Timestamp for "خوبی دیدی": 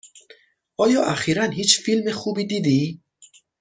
2.11-3.01